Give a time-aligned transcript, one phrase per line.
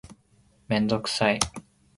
[0.67, 1.39] めんどくさい